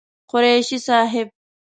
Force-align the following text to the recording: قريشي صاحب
قريشي 0.31 0.77
صاحب 0.79 1.29